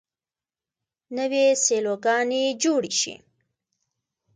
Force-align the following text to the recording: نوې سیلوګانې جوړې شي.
نوې 1.17 1.45
سیلوګانې 1.63 2.43
جوړې 2.63 2.91
شي. 2.99 3.15